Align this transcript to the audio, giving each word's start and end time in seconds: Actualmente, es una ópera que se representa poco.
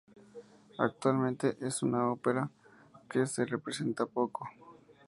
Actualmente, 0.79 1.57
es 1.63 1.83
una 1.83 2.09
ópera 2.11 2.49
que 3.07 3.27
se 3.27 3.45
representa 3.45 4.07
poco. 4.07 4.49